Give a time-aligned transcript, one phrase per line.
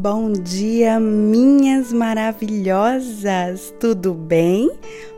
[0.00, 3.74] Bom dia, minhas maravilhosas!
[3.80, 4.70] Tudo bem?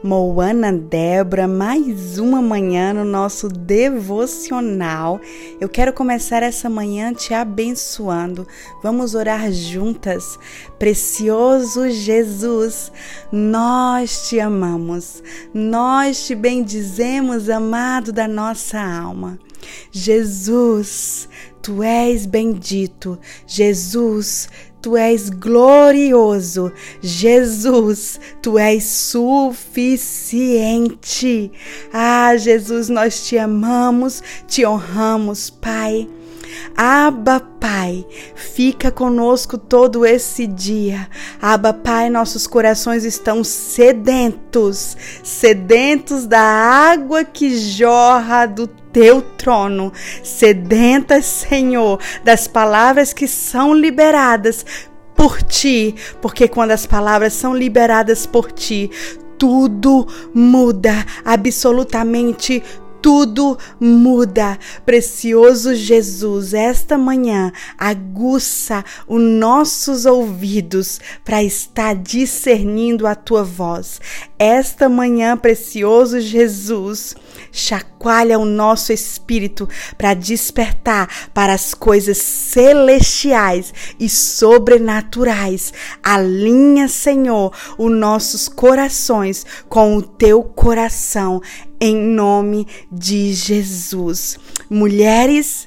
[0.03, 5.21] Moana Débora, mais uma manhã no nosso devocional.
[5.61, 8.49] Eu quero começar essa manhã te abençoando.
[8.83, 10.39] Vamos orar juntas.
[10.79, 12.91] Precioso Jesus,
[13.31, 15.23] nós te amamos,
[15.53, 19.39] nós te bendizemos, amado da nossa alma.
[19.93, 21.29] Jesus,
[21.63, 23.19] tu és bendito.
[23.47, 24.49] Jesus,
[24.83, 26.73] tu és glorioso.
[27.03, 29.91] Jesus, tu és suficiente.
[31.93, 36.09] Ah, Jesus, nós te amamos, te honramos, Pai.
[36.77, 41.09] Abba, Pai, fica conosco todo esse dia.
[41.41, 51.25] Abba, Pai, nossos corações estão sedentos, sedentos da água que jorra do teu trono, sedentas,
[51.25, 54.65] Senhor, das palavras que são liberadas
[55.15, 58.91] por ti, porque quando as palavras são liberadas por ti,
[59.41, 62.63] tudo muda, absolutamente
[63.03, 64.59] tudo muda.
[64.85, 74.01] Precioso Jesus, esta manhã aguça os nossos ouvidos para estar discernindo a tua voz.
[74.39, 77.15] Esta manhã, precioso Jesus,
[77.53, 85.73] chacoalha o nosso espírito para despertar para as coisas celestiais e sobrenaturais.
[86.03, 91.41] Alinha, Senhor, os nossos corações com o teu coração
[91.81, 94.39] em nome de Jesus.
[94.69, 95.67] Mulheres,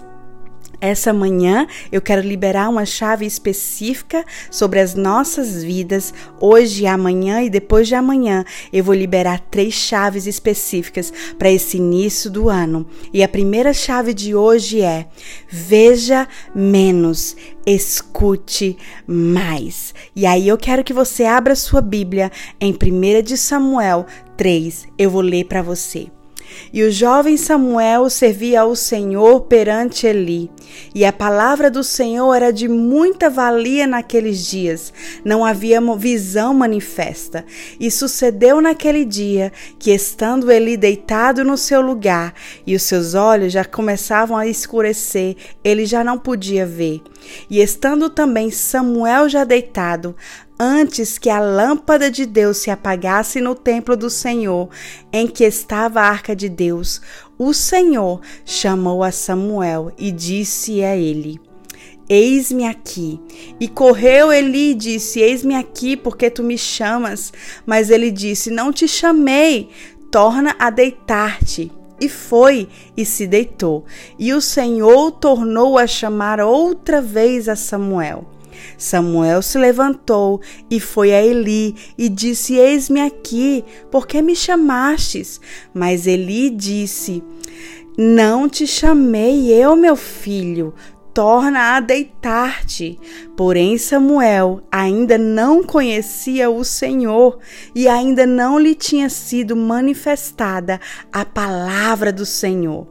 [0.84, 6.14] essa manhã eu quero liberar uma chave específica sobre as nossas vidas.
[6.42, 12.30] Hoje, amanhã e depois de amanhã, eu vou liberar três chaves específicas para esse início
[12.30, 12.86] do ano.
[13.14, 15.08] E a primeira chave de hoje é:
[15.50, 19.94] veja menos, escute mais.
[20.14, 24.06] E aí eu quero que você abra sua Bíblia em 1 de Samuel
[24.38, 24.88] 3.
[24.98, 26.10] Eu vou ler para você.
[26.72, 30.50] E o jovem Samuel servia ao Senhor perante Eli,
[30.94, 34.94] e a palavra do Senhor era de muita valia naqueles dias,
[35.24, 37.46] não havia visão manifesta.
[37.80, 42.34] E sucedeu naquele dia que, estando Eli deitado no seu lugar,
[42.66, 47.02] e os seus olhos já começavam a escurecer, ele já não podia ver.
[47.50, 50.16] E estando também Samuel já deitado,
[50.60, 54.70] antes que a lâmpada de Deus se apagasse no templo do Senhor,
[55.12, 57.02] em que estava a arca de Deus,
[57.38, 61.40] o Senhor chamou a Samuel e disse a ele:
[62.08, 63.20] Eis-me aqui.
[63.60, 67.32] E correu Eli e disse: Eis-me aqui, porque tu me chamas.
[67.66, 69.70] Mas ele disse: Não te chamei,
[70.12, 71.72] torna a deitar-te.
[72.00, 73.86] E foi e se deitou.
[74.20, 78.33] E o Senhor tornou a chamar outra vez a Samuel.
[78.78, 85.40] Samuel se levantou e foi a Eli e disse: Eis-me aqui, por que me chamastes?
[85.74, 87.24] Mas Eli disse:
[87.98, 90.74] Não te chamei eu, meu filho,
[91.14, 93.00] torna a deitar-te.
[93.38, 97.38] Porém, Samuel ainda não conhecia o Senhor
[97.76, 100.82] e ainda não lhe tinha sido manifestada
[101.12, 102.88] a palavra do Senhor.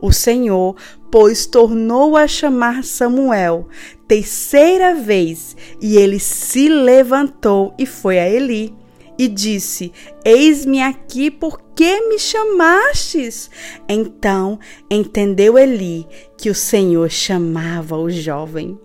[0.00, 0.76] O Senhor,
[1.10, 3.68] pois, tornou a chamar Samuel
[4.08, 8.74] terceira vez, e ele se levantou e foi a Eli
[9.20, 9.92] e disse:
[10.24, 13.50] Eis-me aqui, por que me chamastes?
[13.88, 14.58] Então
[14.90, 16.06] entendeu Eli
[16.38, 18.78] que o Senhor chamava o jovem.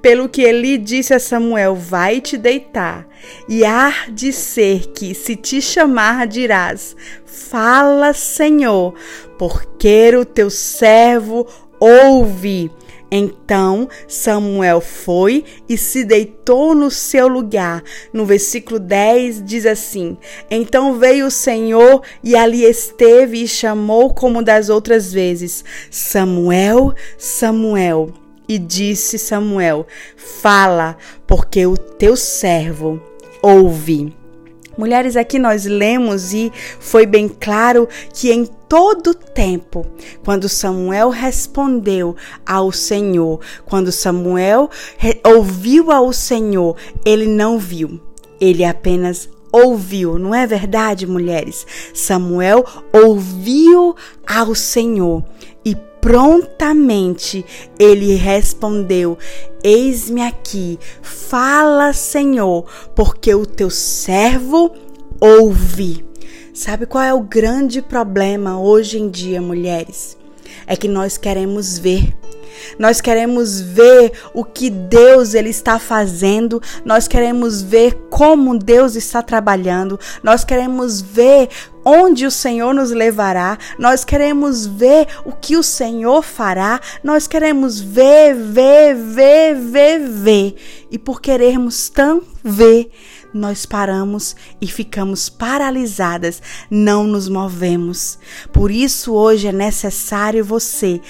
[0.00, 3.06] Pelo que Eli disse a Samuel: Vai te deitar,
[3.48, 8.94] e há de ser que, se te chamar, dirás: Fala, Senhor,
[9.38, 11.46] porque o teu servo
[11.80, 12.70] ouve.
[13.10, 17.82] Então Samuel foi e se deitou no seu lugar.
[18.12, 20.16] No versículo 10 diz assim:
[20.50, 28.12] Então veio o Senhor e ali esteve e chamou como das outras vezes: Samuel, Samuel.
[28.48, 29.86] E disse Samuel:
[30.16, 33.00] Fala, porque o teu servo
[33.42, 34.16] ouve.
[34.78, 39.84] Mulheres, aqui nós lemos e foi bem claro que em todo tempo,
[40.24, 42.14] quando Samuel respondeu
[42.46, 44.70] ao Senhor, quando Samuel
[45.26, 48.00] ouviu ao Senhor, ele não viu,
[48.40, 51.66] ele apenas ouviu, não é verdade, mulheres?
[51.92, 53.96] Samuel ouviu
[54.26, 55.24] ao Senhor
[56.00, 57.44] prontamente
[57.78, 59.18] ele respondeu:
[59.62, 62.64] Eis-me aqui, fala, Senhor,
[62.94, 64.74] porque o teu servo
[65.20, 66.04] ouve.
[66.54, 70.18] Sabe qual é o grande problema hoje em dia, mulheres?
[70.68, 72.14] é que nós queremos ver.
[72.78, 79.22] Nós queremos ver o que Deus ele está fazendo, nós queremos ver como Deus está
[79.22, 81.48] trabalhando, nós queremos ver
[81.88, 87.80] onde o Senhor nos levará, nós queremos ver o que o Senhor fará, nós queremos
[87.80, 90.54] ver, ver, ver, ver, ver.
[90.90, 92.90] E por querermos tão ver,
[93.32, 98.18] nós paramos e ficamos paralisadas, não nos movemos.
[98.52, 101.00] Por isso, hoje é necessário você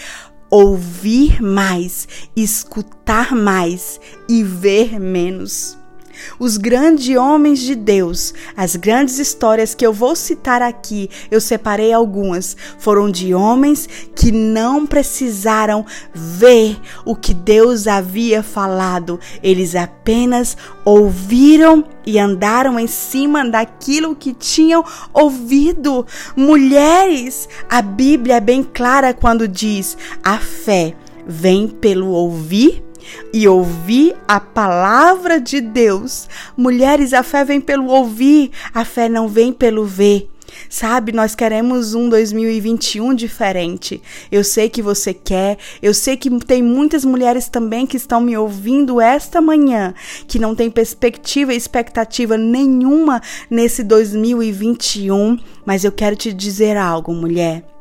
[0.50, 5.77] ouvir mais, escutar mais e ver menos.
[6.38, 11.92] Os grandes homens de Deus, as grandes histórias que eu vou citar aqui, eu separei
[11.92, 15.84] algumas, foram de homens que não precisaram
[16.14, 24.32] ver o que Deus havia falado, eles apenas ouviram e andaram em cima daquilo que
[24.32, 26.06] tinham ouvido.
[26.34, 30.94] Mulheres, a Bíblia é bem clara quando diz: a fé
[31.26, 32.87] vem pelo ouvir
[33.32, 36.28] e ouvir a palavra de Deus.
[36.56, 40.28] Mulheres, a fé vem pelo ouvir, a fé não vem pelo ver.
[40.68, 44.02] Sabe, nós queremos um 2021 diferente.
[44.30, 48.36] Eu sei que você quer, eu sei que tem muitas mulheres também que estão me
[48.36, 49.94] ouvindo esta manhã,
[50.26, 53.20] que não tem perspectiva e expectativa nenhuma
[53.50, 57.77] nesse 2021, mas eu quero te dizer algo, mulher.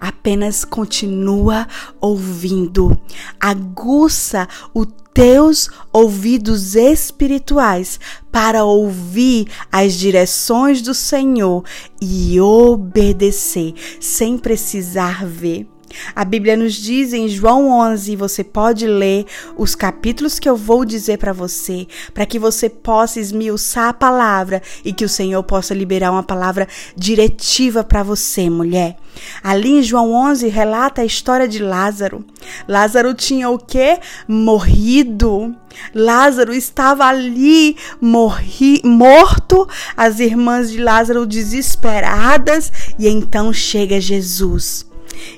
[0.00, 1.66] Apenas continua
[2.00, 2.98] ouvindo.
[3.40, 7.98] Aguça o teus ouvidos espirituais
[8.30, 11.64] para ouvir as direções do Senhor
[12.00, 15.75] e obedecer sem precisar ver.
[16.14, 19.26] A Bíblia nos diz em João 11, você pode ler
[19.56, 24.62] os capítulos que eu vou dizer para você, para que você possa esmiuçar a palavra
[24.84, 26.66] e que o Senhor possa liberar uma palavra
[26.96, 28.96] diretiva para você, mulher.
[29.42, 32.24] Ali em João 11 relata a história de Lázaro.
[32.68, 33.98] Lázaro tinha o que?
[34.28, 35.54] Morrido.
[35.94, 44.86] Lázaro estava ali morri, morto, as irmãs de Lázaro desesperadas, e então chega Jesus.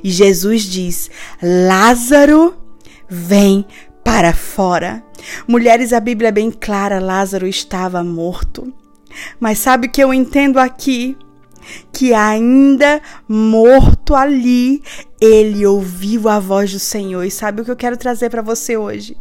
[0.03, 1.11] E Jesus diz:
[1.43, 2.57] Lázaro,
[3.09, 3.65] vem
[4.05, 5.03] para fora.
[5.47, 8.73] Mulheres, a Bíblia é bem clara: Lázaro estava morto.
[9.41, 11.17] Mas sabe o que eu entendo aqui?
[11.93, 14.83] Que ainda morto ali,
[15.21, 17.25] ele ouviu a voz do Senhor.
[17.25, 19.17] E sabe o que eu quero trazer para você hoje?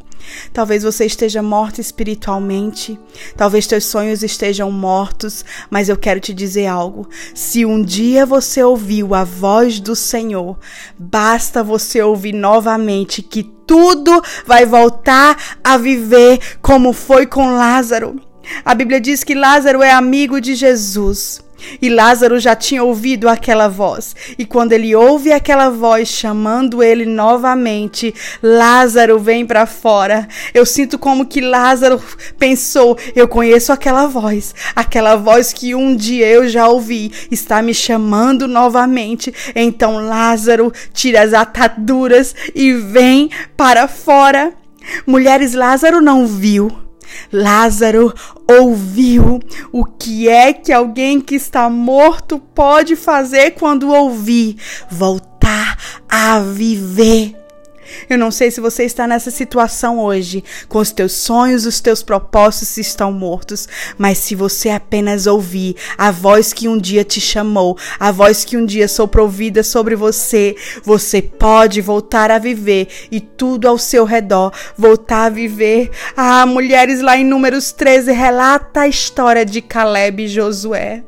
[0.54, 3.00] Talvez você esteja morto espiritualmente,
[3.36, 7.08] talvez teus sonhos estejam mortos, mas eu quero te dizer algo.
[7.34, 10.58] Se um dia você ouviu a voz do Senhor,
[10.98, 18.22] basta você ouvir novamente que tudo vai voltar a viver como foi com Lázaro.
[18.64, 21.46] A Bíblia diz que Lázaro é amigo de Jesus.
[21.82, 24.16] E Lázaro já tinha ouvido aquela voz.
[24.38, 30.28] E quando ele ouve aquela voz chamando ele novamente, Lázaro vem para fora.
[30.54, 32.02] Eu sinto como que Lázaro
[32.38, 37.74] pensou: eu conheço aquela voz, aquela voz que um dia eu já ouvi, está me
[37.74, 39.34] chamando novamente.
[39.56, 44.54] Então Lázaro tira as ataduras e vem para fora.
[45.06, 46.87] Mulheres, Lázaro não viu.
[47.32, 48.14] Lázaro
[48.50, 49.40] ouviu
[49.72, 54.58] o que é que alguém que está morto pode fazer quando ouvir
[54.90, 55.78] voltar
[56.10, 57.47] a viver.
[58.10, 62.04] Eu não sei se você está nessa situação hoje, com os teus sonhos, os teus
[62.04, 67.78] propósitos estão mortos, mas se você apenas ouvir a voz que um dia te chamou,
[68.00, 73.20] a voz que um dia soprou vida sobre você, você pode voltar a viver e
[73.20, 75.90] tudo ao seu redor voltar a viver.
[76.16, 81.04] Ah, mulheres lá em Números 13 relata a história de Caleb e Josué.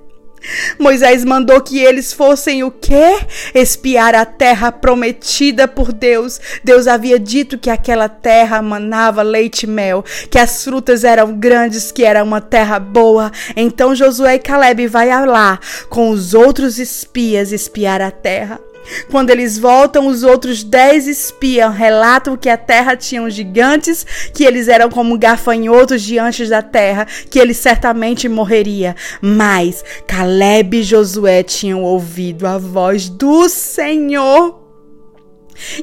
[0.78, 3.20] Moisés mandou que eles fossem o quê?
[3.54, 6.40] Espiar a terra prometida por Deus.
[6.64, 11.92] Deus havia dito que aquela terra manava leite e mel, que as frutas eram grandes,
[11.92, 13.32] que era uma terra boa.
[13.56, 18.69] Então Josué e Caleb vai lá com os outros espias espiar a terra.
[19.10, 24.68] Quando eles voltam, os outros dez espiam relatam que a terra tinha gigantes, que eles
[24.68, 28.96] eram como gafanhotos diante da terra, que ele certamente morreria.
[29.22, 34.69] Mas Caleb e Josué tinham ouvido a voz do Senhor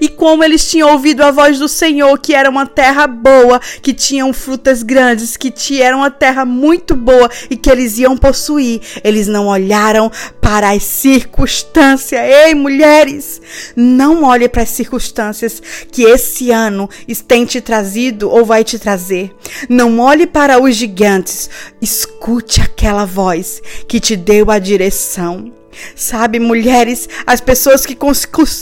[0.01, 3.93] e como eles tinham ouvido a voz do Senhor, que era uma terra boa, que
[3.93, 9.27] tinham frutas grandes, que era uma terra muito boa e que eles iam possuir, eles
[9.27, 12.21] não olharam para as circunstâncias.
[12.21, 13.41] Ei, mulheres,
[13.75, 16.89] não olhe para as circunstâncias que esse ano
[17.27, 19.35] tem te trazido ou vai te trazer.
[19.69, 21.51] Não olhe para os gigantes.
[21.81, 25.53] Escute aquela voz que te deu a direção.
[25.95, 27.97] Sabe, mulheres, as pessoas que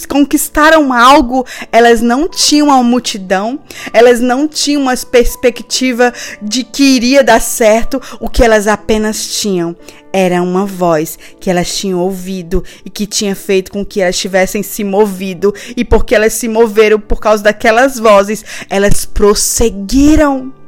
[0.08, 3.60] conquistaram algo, elas não tinham uma multidão,
[3.92, 9.76] elas não tinham uma perspectiva de que iria dar certo, o que elas apenas tinham
[10.12, 14.62] era uma voz que elas tinham ouvido e que tinha feito com que elas tivessem
[14.62, 20.63] se movido, e porque elas se moveram por causa daquelas vozes, elas prosseguiram.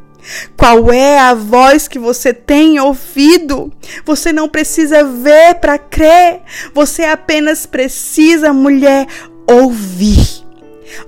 [0.57, 3.73] Qual é a voz que você tem ouvido?
[4.05, 6.41] Você não precisa ver para crer.
[6.75, 9.07] Você apenas precisa, mulher,
[9.49, 10.45] ouvir.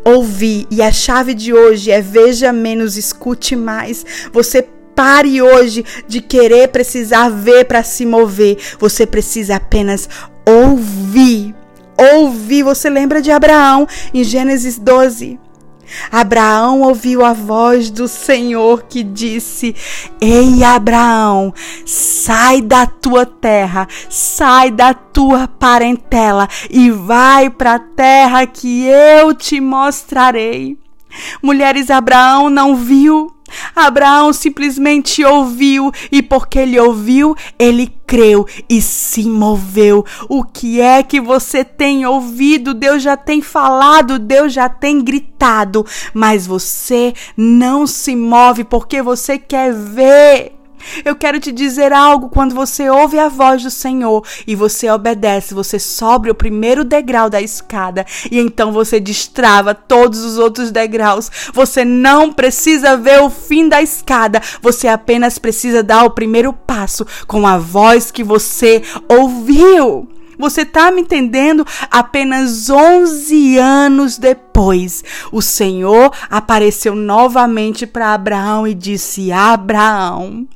[0.05, 0.67] Ouvir.
[0.71, 4.05] E a chave de hoje é veja menos, escute mais.
[4.33, 8.59] Você pare hoje de querer precisar ver para se mover.
[8.79, 10.09] Você precisa apenas
[10.45, 11.55] ouvir.
[11.97, 12.63] Ouvir.
[12.63, 15.39] Você lembra de Abraão em Gênesis 12?
[16.11, 19.75] Abraão ouviu a voz do Senhor que disse:
[20.21, 21.53] Ei, Abraão,
[21.85, 29.35] sai da tua terra, sai da tua parentela e vai para a terra que eu
[29.35, 30.79] te mostrarei.
[31.43, 33.35] Mulheres, Abraão não viu,
[33.75, 40.05] Abraão simplesmente ouviu e porque ele ouviu, ele creu e se moveu.
[40.29, 42.73] O que é que você tem ouvido?
[42.73, 45.85] Deus já tem falado, Deus já tem gritado,
[46.15, 50.58] mas você não se move porque você quer ver.
[51.05, 55.55] Eu quero te dizer algo: quando você ouve a voz do Senhor e você obedece,
[55.55, 61.31] você sobe o primeiro degrau da escada e então você destrava todos os outros degraus.
[61.53, 67.07] Você não precisa ver o fim da escada, você apenas precisa dar o primeiro passo
[67.27, 70.09] com a voz que você ouviu.
[70.39, 71.67] Você tá me entendendo?
[71.91, 80.47] Apenas 11 anos depois, o Senhor apareceu novamente para Abraão e disse: Abraão,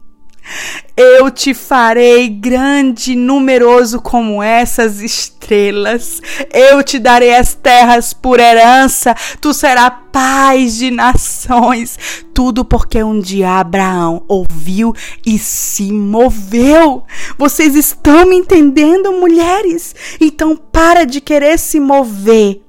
[0.96, 6.20] eu te farei grande e numeroso como essas estrelas.
[6.52, 9.14] Eu te darei as terras por herança.
[9.40, 11.98] Tu serás paz de nações.
[12.34, 14.94] Tudo porque um dia Abraão ouviu
[15.24, 17.04] e se moveu.
[17.38, 19.94] Vocês estão me entendendo, mulheres?
[20.20, 22.60] Então para de querer se mover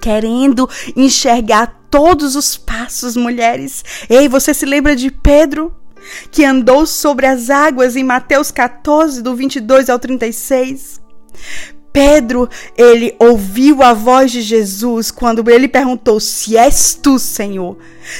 [0.00, 3.84] querendo enxergar todos os passos, mulheres.
[4.10, 5.72] Ei, você se lembra de Pedro?
[6.30, 11.00] Que andou sobre as águas em Mateus 14, do 22 ao 36.
[11.92, 17.76] Pedro, ele ouviu a voz de Jesus quando ele perguntou: Se és tu, Senhor,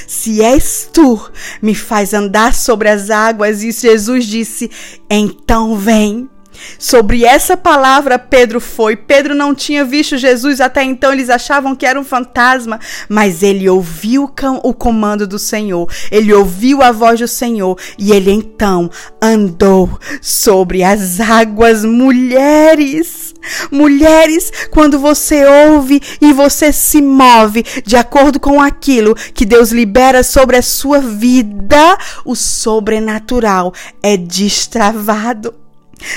[0.07, 1.19] se és tu,
[1.59, 3.63] me faz andar sobre as águas.
[3.63, 4.69] E Jesus disse:
[5.09, 6.29] Então vem.
[6.77, 8.95] Sobre essa palavra Pedro foi.
[8.95, 13.69] Pedro não tinha visto Jesus até então, eles achavam que era um fantasma, mas ele
[13.69, 14.31] ouviu
[14.63, 18.89] o comando do Senhor, ele ouviu a voz do Senhor e ele então
[19.21, 21.85] andou sobre as águas.
[21.85, 23.33] Mulheres,
[23.71, 30.23] mulheres, quando você ouve e você se move de acordo com aquilo que Deus libera
[30.23, 35.62] sobre a sua vida, o sobrenatural é destravado.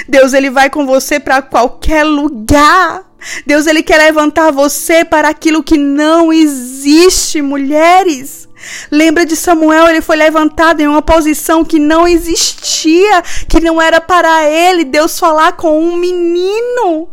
[0.09, 3.05] Deus ele vai com você para qualquer lugar.
[3.47, 8.49] Deus ele quer levantar você para aquilo que não existe, mulheres.
[8.91, 14.01] Lembra de Samuel, ele foi levantado em uma posição que não existia, que não era
[14.01, 17.09] para ele Deus falar com um menino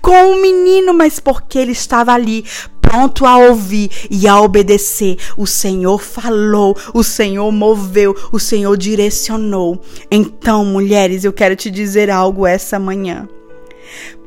[0.00, 2.44] com um menino, mas porque ele estava ali
[2.88, 5.16] pronto a ouvir e a obedecer.
[5.36, 9.80] O Senhor falou, o Senhor moveu, o Senhor direcionou.
[10.10, 13.28] Então, mulheres, eu quero te dizer algo essa manhã.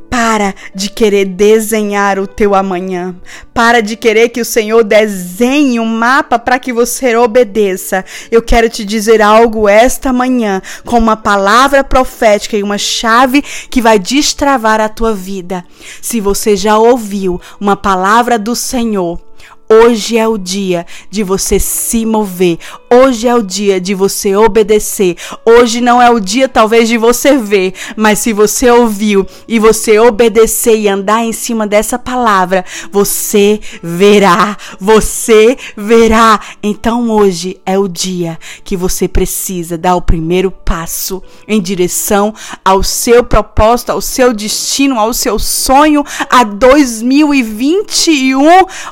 [0.10, 3.16] Para de querer desenhar o teu amanhã.
[3.54, 8.06] Para de querer que o Senhor desenhe um mapa para que você obedeça.
[8.32, 13.82] Eu quero te dizer algo esta manhã, com uma palavra profética e uma chave que
[13.82, 15.64] vai destravar a tua vida.
[16.02, 19.27] Se você já ouviu uma palavra do Senhor,
[19.70, 22.58] Hoje é o dia de você se mover.
[22.90, 25.18] Hoje é o dia de você obedecer.
[25.46, 30.00] Hoje não é o dia, talvez, de você ver, mas se você ouviu e você
[30.00, 34.56] obedecer e andar em cima dessa palavra, você verá.
[34.80, 36.40] Você verá.
[36.64, 42.34] Então, hoje é o dia que você precisa dar o primeiro passo em direção
[42.64, 48.48] ao seu propósito, ao seu destino, ao seu sonho a 2021.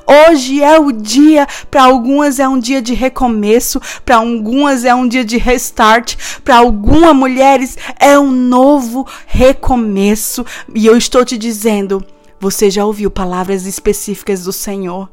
[0.06, 5.08] Hoje é o dia, para algumas é um dia de recomeço, para algumas é um
[5.08, 10.46] dia de restart, para algumas mulheres é um novo recomeço.
[10.74, 12.04] E eu estou te dizendo,
[12.40, 15.10] você já ouviu palavras específicas do Senhor?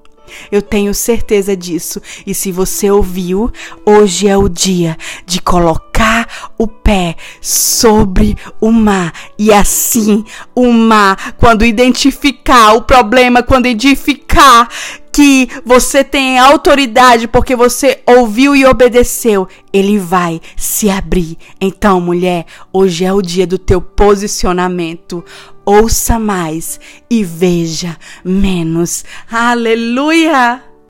[0.51, 2.01] Eu tenho certeza disso.
[2.27, 3.51] E se você ouviu,
[3.85, 9.13] hoje é o dia de colocar o pé sobre o mar.
[9.39, 14.69] E assim, o mar, quando identificar o problema, quando edificar
[15.13, 21.37] que você tem autoridade porque você ouviu e obedeceu, ele vai se abrir.
[21.61, 25.23] Então, mulher, hoje é o dia do teu posicionamento.
[25.65, 29.05] Ouça mais e veja menos.
[29.31, 30.72] Aleluia!